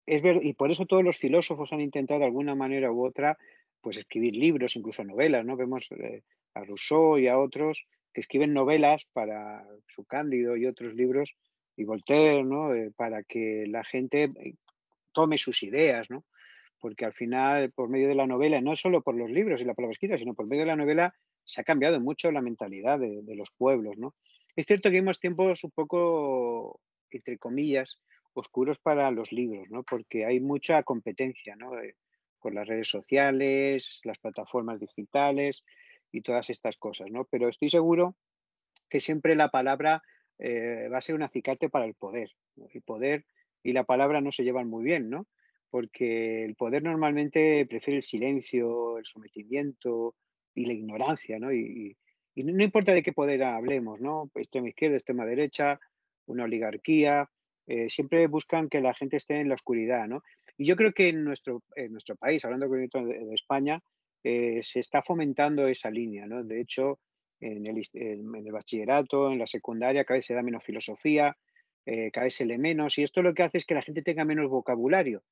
[0.05, 3.37] es ver, y por eso todos los filósofos han intentado de alguna manera u otra
[3.79, 5.55] pues escribir libros, incluso novelas, ¿no?
[5.55, 7.87] Vemos eh, a Rousseau y a otros
[8.19, 11.35] escriben novelas para su Cándido y otros libros,
[11.75, 12.73] y Voltaire, ¿no?
[12.73, 14.55] Eh, para que la gente eh,
[15.13, 16.25] tome sus ideas, ¿no?
[16.79, 19.75] Porque al final, por medio de la novela, no solo por los libros y la
[19.75, 23.35] palabra escrita, sino por medio de la novela, se ha cambiado mucho la mentalidad de,
[23.35, 24.15] los pueblos, ¿no?
[24.55, 27.99] Es cierto que vivimos tiempos un poco, entre comillas,
[28.33, 29.83] oscuros para los libros, ¿no?
[29.83, 31.79] Porque hay mucha competencia, ¿no?
[31.79, 31.95] Eh,
[32.39, 35.63] por las redes sociales, las plataformas digitales
[36.11, 37.25] y todas estas cosas, ¿no?
[37.25, 38.15] Pero estoy seguro
[38.89, 40.01] que siempre la palabra
[40.39, 42.31] eh, va a ser un acicate para el poder.
[42.73, 43.25] El poder
[43.63, 45.27] y la palabra no se llevan muy bien, ¿no?
[45.69, 50.15] Porque el poder normalmente prefiere el silencio, el sometimiento
[50.55, 51.51] y la ignorancia, ¿no?
[51.53, 51.97] Y,
[52.35, 54.29] no, importa de qué poder hablemos, ¿no?
[54.35, 55.79] Extrema izquierda, extrema derecha,
[56.27, 57.29] una oligarquía,
[57.65, 60.23] eh, siempre buscan que la gente esté en la oscuridad, ¿no?
[60.55, 63.81] Y yo creo que en nuestro, en nuestro país, hablando de España,
[64.27, 66.43] eh, se está fomentando esa línea, ¿no?
[66.43, 66.99] De hecho,
[67.39, 71.37] en el, en el, bachillerato, en la secundaria, cada vez se da menos filosofía,
[71.85, 74.01] eh, cada vez se lee menos, y esto lo que hace es que la gente
[74.01, 75.23] tenga menos vocabulario.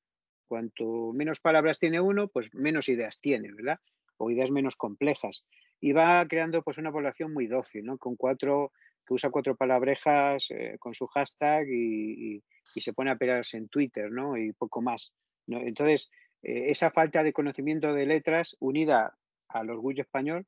[0.47, 3.79] Cuanto menos palabras tiene uno, pues menos ideas tiene, ¿verdad?
[4.17, 5.45] O ideas menos complejas
[5.79, 7.97] y va creando pues una población muy dócil, ¿no?
[7.97, 8.71] Con cuatro,
[9.05, 14.11] que usa cuatro palabrejas eh, con su hashtag y, se pone a pelearse en Twitter,
[14.11, 14.37] ¿no?
[14.37, 15.13] Y poco más.
[15.47, 16.09] Entonces,
[16.45, 20.45] eh, esa falta de conocimiento de letras unida al orgullo español,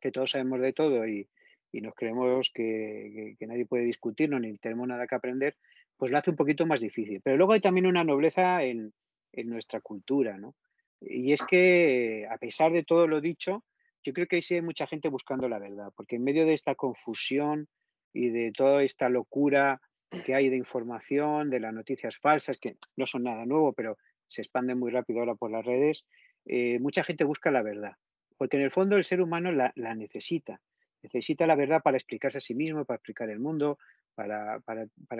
[0.00, 1.28] que todos sabemos de todo y,
[1.72, 5.56] nos creemos que, nadie puede discutirnos ni tenemos nada que aprender,
[5.98, 7.20] pues lo hace un poquito más difícil.
[7.22, 8.94] Pero luego hay también una nobleza en,
[9.32, 10.54] en nuestra cultura, ¿no?
[11.00, 13.62] Y es que, a pesar de todo lo dicho,
[14.02, 17.68] yo creo que hay mucha gente buscando la verdad, porque en medio de esta confusión
[18.14, 19.82] y de toda esta locura
[20.24, 24.42] que hay de información, de las noticias falsas, que no son nada nuevo, pero se
[24.42, 26.04] expanden muy rápido ahora por las redes,
[26.44, 27.92] eh, mucha gente busca la verdad,
[28.36, 30.60] porque en el fondo el ser humano la, necesita,
[31.02, 33.78] necesita la verdad para explicarse a sí mismo, para explicar el mundo,
[34.14, 34.60] para,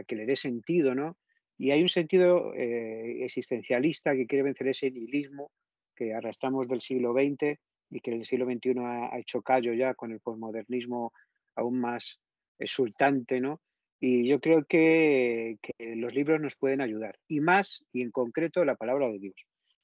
[0.07, 1.17] que le dé sentido, ¿no?
[1.59, 5.51] Y hay un sentido eh, existencialista que quiere vencer ese nihilismo
[5.95, 7.59] que arrastramos del siglo XX
[7.91, 11.13] y que el siglo XXI ha, hecho callo ya con el posmodernismo
[11.55, 12.21] aún más
[12.59, 13.61] exultante, ¿no?
[14.01, 18.77] Y yo creo que, los libros nos pueden ayudar, y más, y en concreto, la
[18.77, 19.35] palabra de Dios.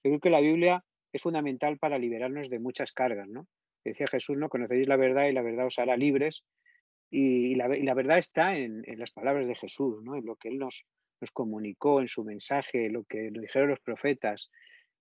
[0.04, 3.46] Yo creo que la Biblia es fundamental para liberarnos de muchas cargas, ¿no?
[3.84, 4.48] Decía Jesús, ¿no?
[4.48, 6.44] Conocéis la verdad y la verdad os hará libres.
[7.10, 10.16] Y, la, verdad está en, las palabras de Jesús, ¿no?
[10.16, 10.86] En lo que Él nos,
[11.20, 14.50] nos comunicó, en su mensaje, lo que nos dijeron los profetas,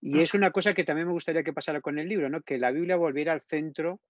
[0.02, 2.41] y es una cosa que también me gustaría que pasara con el libro, ¿no?
[2.41, 4.02] que la Biblia volviera al centro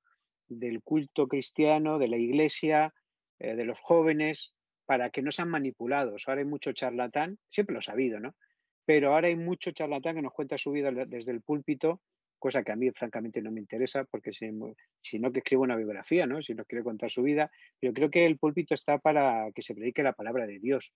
[0.48, 2.94] del culto cristiano, de la iglesia,
[3.40, 4.54] eh, de los jóvenes,
[4.92, 6.28] para que no sean manipulados.
[6.28, 8.36] Ahora hay mucho charlatán, siempre lo ha sabido, ¿no?
[8.84, 12.02] Pero ahora hay mucho charlatán que nos cuenta su vida desde el púlpito,
[12.38, 16.26] cosa que a mí francamente no me interesa, porque si, no que escribo una biografía,
[16.26, 16.42] ¿no?
[16.42, 17.50] Si no quiere contar su vida,
[17.80, 20.94] pero creo que el púlpito está para que se predique la palabra de Dios.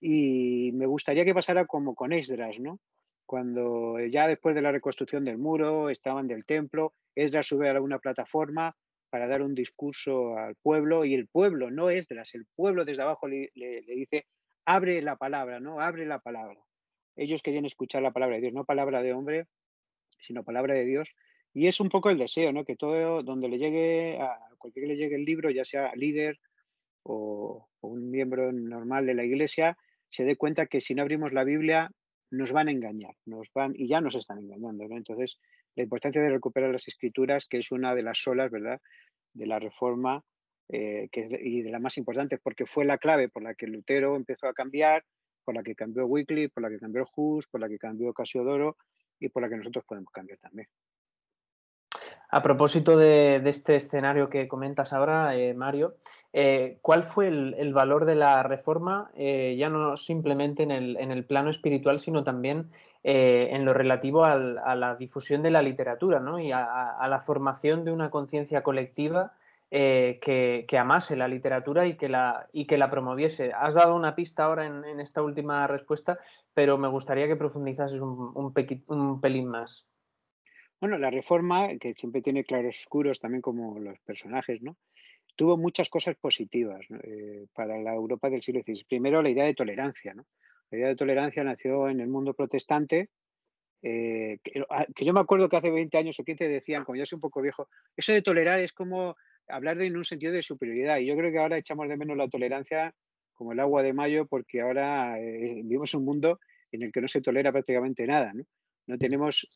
[0.00, 2.80] Y me gustaría que pasara como con Esdras, ¿no?
[3.26, 7.98] cuando ya después de la reconstrucción del muro, estaban del templo, Esdras sube a una
[7.98, 8.74] plataforma
[9.10, 13.28] para dar un discurso al pueblo y el pueblo, no Esdras, el pueblo desde abajo
[13.28, 14.26] le, dice,
[14.64, 15.80] abre la palabra, ¿no?
[15.80, 16.60] Abre la palabra.
[17.16, 19.46] Ellos querían escuchar la palabra de Dios, no palabra de hombre,
[20.18, 21.14] sino palabra de Dios.
[21.54, 22.64] Y es un poco el deseo, ¿no?
[22.64, 26.38] Que todo donde le llegue, a cualquiera que le llegue el libro, ya sea líder
[27.02, 29.76] o, o un miembro normal de la iglesia,
[30.10, 31.90] se dé cuenta que si no abrimos la Biblia
[32.30, 34.84] nos van a engañar, nos van y ya nos están engañando.
[34.84, 35.38] Entonces,
[35.78, 38.80] la importancia de recuperar las escrituras, que es una de las solas, ¿verdad?,
[39.32, 40.24] de la reforma
[40.68, 44.48] eh, y de las más importantes, porque fue la clave por la que Lutero empezó
[44.48, 45.04] a cambiar,
[45.44, 48.76] por la que cambió Wycliffe, por la que cambió Hus, por la que cambió Casiodoro
[49.20, 50.66] y por la que nosotros podemos cambiar también.
[52.30, 55.96] A propósito de, este escenario que comentas ahora, eh, Mario,
[56.32, 61.50] eh, ¿cuál fue el, valor de la reforma, eh, ya no simplemente en el, plano
[61.50, 62.70] espiritual, sino también
[63.02, 68.10] en lo relativo a la difusión de la literatura y a, la formación de una
[68.10, 69.32] conciencia colectiva
[69.70, 73.52] eh, que, amase la literatura y que la, promoviese.
[73.52, 76.18] Has dado una pista ahora en, esta última respuesta,
[76.54, 79.86] pero me gustaría que profundizases un, un, pelín más.
[80.80, 84.76] Bueno, la reforma, que siempre tiene claros oscuros también como los personajes, ¿no?
[85.38, 88.84] Tuvo muchas cosas positivas eh, para la Europa del siglo XVI.
[88.88, 90.12] Primero, la idea de tolerancia.
[90.68, 93.10] La idea de tolerancia nació en el mundo protestante,
[93.80, 97.06] eh, ah, que, yo me acuerdo que hace 20 años o 15 decían, como ya
[97.06, 99.14] soy un poco viejo, eso de tolerar es como
[99.46, 100.98] hablar de en un sentido de superioridad.
[100.98, 102.92] Y yo creo que ahora echamos de menos la tolerancia
[103.32, 106.40] como el agua de mayo, porque ahora eh, vivimos un mundo
[106.72, 108.32] en el que no se tolera prácticamente nada.
[108.88, 109.46] No, tenemos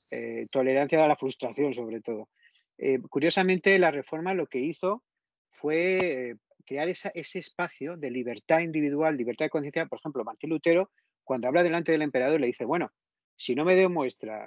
[0.50, 2.28] tolerancia a la frustración, sobre todo.
[3.08, 5.02] Curiosamente, la reforma lo que hizo
[5.52, 6.36] fue
[6.66, 9.86] crear ese espacio de libertad individual, libertad de conciencia.
[9.86, 10.90] Por ejemplo, Martín Lutero,
[11.22, 12.90] cuando habla delante del emperador, le dice, bueno,
[13.36, 14.46] si no me demuestra,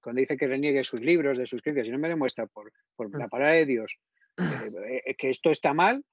[0.00, 3.10] cuando dice que reniegue sus libros, de sus creencias, si no me demuestra por, por
[3.18, 3.30] la mm.
[3.30, 3.98] palabra de Dios
[4.38, 6.04] eh, eh, que esto está mal,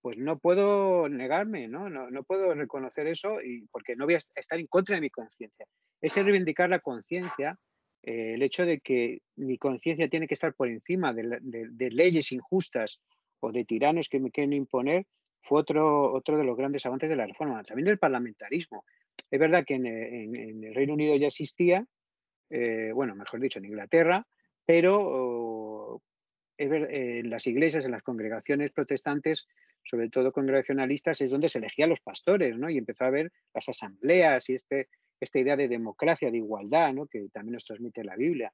[0.00, 1.88] pues no puedo negarme, ¿no?
[1.88, 5.64] No, puedo reconocer eso y porque no voy a estar en contra de mi conciencia.
[6.00, 7.56] Es reivindicar la conciencia,
[8.02, 13.00] eh, el hecho de que mi conciencia tiene que estar por encima de, leyes injustas
[13.42, 15.06] o de tiranos que me quieren imponer,
[15.40, 18.84] fue otro, otro de los grandes avances de la reforma, también del parlamentarismo.
[19.30, 21.84] Es verdad que en, el Reino Unido ya existía,
[22.94, 24.26] bueno, mejor dicho, en Inglaterra,
[24.64, 26.00] pero
[26.56, 29.48] en las iglesias, en las congregaciones protestantes,
[29.82, 32.70] sobre todo congregacionalistas, es donde se elegían los pastores, ¿no?
[32.70, 34.88] Y empezó a haber las asambleas y este,
[35.20, 37.06] esta idea de democracia, de igualdad, ¿no?
[37.06, 38.52] Que también nos transmite la Biblia.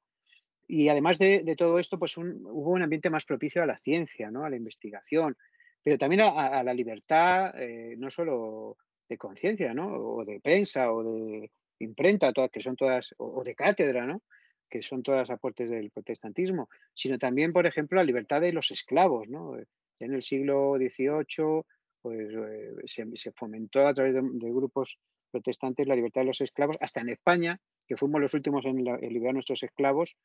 [0.69, 4.45] Y además de, todo esto, pues hubo un ambiente más propicio a la ciencia, ¿no?
[4.45, 5.35] A la investigación,
[5.83, 8.77] pero también a, la libertad, eh, no solo
[9.09, 9.91] de conciencia, ¿no?
[9.95, 14.21] O de prensa, o de imprenta, todas, que son todas, o de cátedra, ¿no?
[14.69, 19.27] que son todas aportes del protestantismo, sino también, por ejemplo, la libertad de los esclavos.
[19.27, 19.57] ¿no?
[19.99, 21.63] En el siglo XVIII
[22.01, 24.99] pues, eh, se, fomentó a través de, grupos
[25.31, 29.31] protestantes la libertad de los esclavos, hasta en España, que fuimos los últimos en, liberar
[29.31, 30.15] a nuestros esclavos.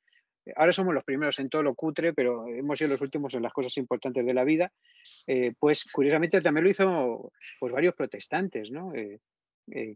[0.56, 3.52] Ahora somos los primeros en todo lo cutre, pero hemos sido los últimos en las
[3.52, 4.72] cosas importantes de la vida.
[5.26, 8.92] Eh, pues curiosamente también lo hizo pues, varios protestantes, ¿no?
[8.94, 9.20] Eh,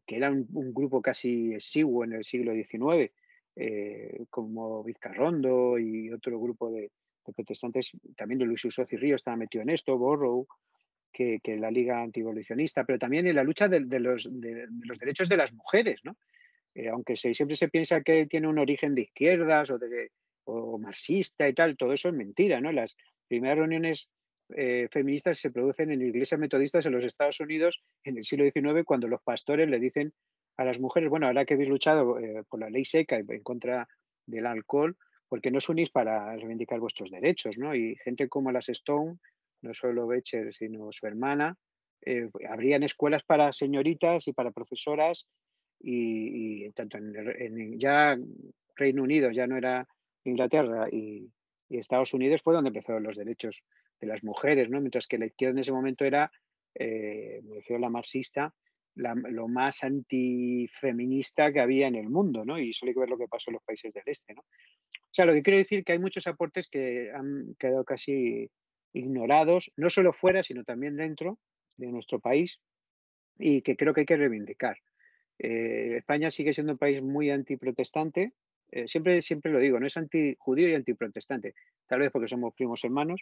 [0.06, 3.12] que eran un, grupo casi exiguo en el siglo XIX
[3.54, 6.90] eh, como Vizcarrondo y otro grupo de,
[7.34, 10.46] protestantes, también de Luis Usoz y Río estaba metido en esto, Borrow,
[11.12, 14.28] que, la Liga Antiabolicionista, pero también en la lucha de, los,
[14.98, 16.16] derechos de las mujeres, ¿no?
[16.74, 20.12] Eh, aunque siempre se piensa que tiene un origen de izquierdas o, de,
[20.48, 22.72] o marxista y tal, todo eso es mentira, ¿no?
[22.72, 22.96] Las
[23.28, 24.08] primeras reuniones
[24.56, 28.84] eh, feministas se producen en iglesias metodistas en los Estados Unidos en el siglo XIX
[28.84, 30.12] cuando los pastores le dicen
[30.56, 33.86] a las mujeres, bueno, ahora que habéis luchado eh, por la ley seca en contra
[34.26, 34.96] del alcohol,
[35.28, 37.74] porque no os unís para reivindicar vuestros derechos, ¿no?
[37.74, 39.18] Y gente como las Stone,
[39.62, 41.56] no solo Becher, sino su hermana,
[42.04, 45.28] eh, habrían escuelas para señoritas y para profesoras
[45.80, 48.16] y, tanto en, ya
[48.74, 49.86] Reino Unido, ya no era
[50.24, 51.30] Inglaterra y,
[51.70, 53.62] Estados Unidos fue donde empezaron los derechos
[54.00, 54.80] de las mujeres, ¿no?
[54.80, 56.32] Mientras que la izquierda en ese momento era,
[56.74, 58.54] eh, me refiero a la marxista,
[58.94, 62.58] lo más antifeminista que había en el mundo, ¿no?
[62.58, 64.40] Y solo hay que ver lo que pasó en los países del este, ¿no?
[64.40, 68.50] O sea, lo que quiero decir que hay muchos aportes que han quedado casi
[68.92, 71.38] ignorados, no solo fuera, sino también dentro
[71.76, 72.60] de nuestro país
[73.38, 74.78] y que creo que hay que reivindicar.
[75.38, 78.32] Eh, España sigue siendo un país muy antiprotestante,
[78.70, 81.54] eh, siempre, siempre lo digo, no es antijudío y antiprotestante,
[81.86, 83.20] tal vez porque somos primos hermanos.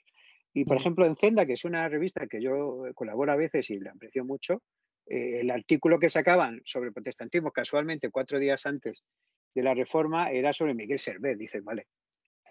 [0.52, 3.78] Y, por ejemplo, en Zenda, que es una revista que yo colaboro a veces y
[3.78, 4.62] la aprecio mucho,
[5.06, 9.04] eh, el artículo que sacaban sobre protestantismo casualmente cuatro días antes
[9.54, 11.38] de la reforma era sobre Miguel Servet.
[11.38, 11.86] Dices, vale,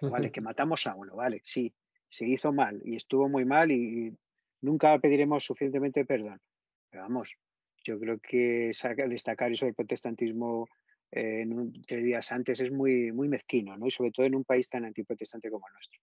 [0.01, 1.73] vale, que matamos a uno, vale, sí,
[2.09, 4.15] se hizo mal y estuvo muy mal y,
[4.61, 6.41] nunca pediremos suficientemente perdón.
[6.89, 7.35] Pero vamos,
[7.83, 8.71] yo creo que
[9.07, 10.67] destacar eso del protestantismo
[11.15, 13.87] eh, en tres días antes es muy, muy mezquino, ¿no?
[13.87, 15.99] Y sobre todo en un país tan antiprotestante como el nuestro.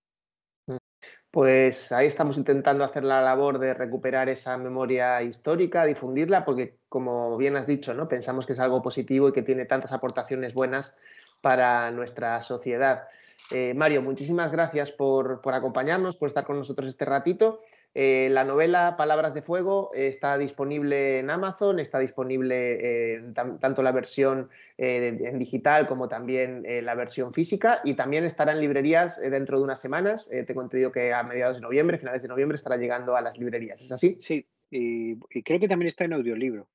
[1.30, 7.36] Pues ahí estamos intentando hacer la labor de recuperar esa memoria histórica, difundirla, porque como
[7.36, 8.08] bien has dicho, ¿no?
[8.08, 10.96] pensamos que es algo positivo y que tiene tantas aportaciones buenas
[11.40, 13.04] para nuestra sociedad.
[13.50, 17.60] Eh, Mario, muchísimas gracias por, por acompañarnos, por estar con nosotros este ratito.
[17.94, 23.92] Eh, la novela Palabras de Fuego está disponible en Amazon, está disponible eh, tanto la
[23.92, 29.58] versión eh, en digital como también la versión física y también estará en librerías dentro
[29.58, 30.30] de unas semanas.
[30.46, 33.82] tengo entendido que a mediados de noviembre, finales de noviembre, estará llegando a las librerías.
[33.82, 34.16] ¿Es así?
[34.18, 36.68] Sí, y, creo que también está en audiolibro,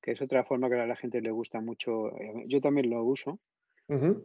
[0.00, 2.10] que es otra forma que a la gente le gusta mucho.
[2.46, 3.38] Yo también lo uso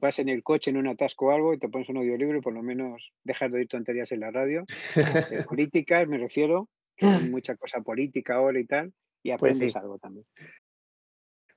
[0.01, 2.41] Vas en el coche en un atasco o algo y te pones un audiolibro y
[2.41, 4.66] por lo menos dejas de oír tonterías en la radio.
[5.49, 6.70] políticas, me refiero,
[7.32, 8.93] mucha cosa política ahora y tal,
[9.24, 10.26] y pues aprendes algo también.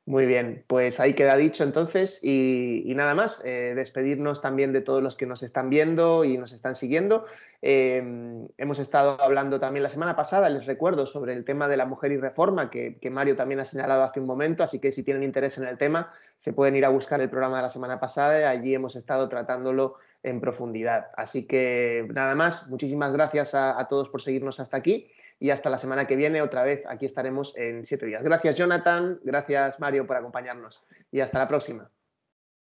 [0.06, 5.02] Muy bien, pues ahí queda dicho entonces y, nada más, eh, despedirnos también de todos
[5.02, 7.26] los que nos están viendo y nos están siguiendo.
[7.62, 11.84] Em, hemos estado hablando también la semana pasada, les recuerdo, sobre el tema de la
[11.84, 15.22] mujer y reforma, que, Mario también ha señalado hace un momento, así que si tienen
[15.22, 18.48] interés en el tema, se pueden ir a buscar el programa de la semana pasada
[18.48, 21.08] allí hemos estado tratándolo en profundidad.
[21.16, 25.10] Así que nada más, muchísimas gracias a todos por seguirnos hasta aquí
[25.40, 28.22] y hasta la semana que viene otra vez aquí estaremos en siete días.
[28.22, 31.90] Gracias Jonathan, gracias Mario por acompañarnos y hasta la próxima.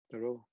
[0.05, 0.47] Hasta luego.